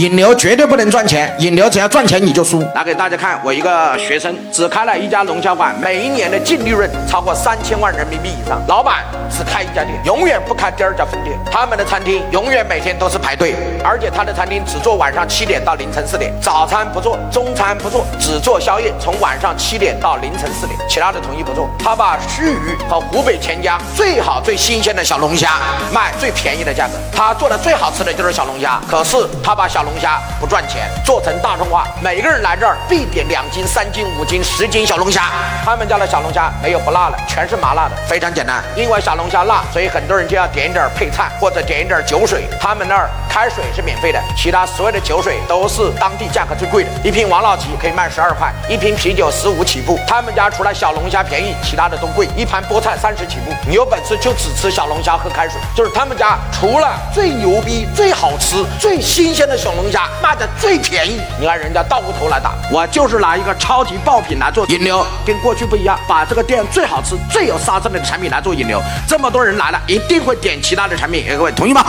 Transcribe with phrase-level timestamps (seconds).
[0.00, 2.62] 引流绝对不能赚钱，引流只要赚钱你就输。
[2.74, 8.58] 拿给大家看，我一个学生只开了一家龙虾馆，每一年的净利润超过三千万人民币以上。
[8.66, 11.38] 老板只开一家店，永远不开第二家分店。
[11.52, 21.68] 他们的餐厅永远每天都是排队，而且他的餐厅只做晚上七点到凌晨四点，早餐不做，中餐不做，只做宵夜，从晚上七点到凌晨四点，其他的统一不做。
[21.78, 25.58] 他把盱眙和湖北潜江最好最新鲜的小龙虾
[25.92, 28.80] 卖最便宜的价格，他做的最好吃的就是小龙虾。
[28.88, 35.24] 可是他把小龙龙虾不赚钱，做成大众化，每个人来这儿必点两斤、三斤、五斤、十斤小龙虾。
[35.64, 38.62] 他们家的小龙虾没有不辣的，全是麻辣的，非常简单。
[38.76, 42.44] 因为小龙虾辣，所以很多人就要点一点配菜或者点一点酒水。
[42.60, 46.90] 他们那儿开水是免费的，其他所有的酒水都是当地价格最贵的。
[47.02, 49.98] 一瓶王老吉可以卖十二块，一瓶啤酒十五起步。
[50.06, 52.28] 他们家除了小龙虾便宜，其他的都贵。
[52.36, 53.52] 一盘菠菜三十起步。
[53.66, 55.60] 你有本事就只吃小龙虾喝开水。
[55.74, 59.79] 就是他们家除了最牛逼、最好吃、最新鲜的小龙。
[59.80, 68.78] 龙虾卖的最便宜，你看人家倒过头来打，我就是拿一个超级爆品来做引流，跟过去不一样，把这个店最好吃、最有杀伤力的产品来做引流，
[69.08, 71.82] 这么多人来了，一定会点其他的产品，各位同意吗？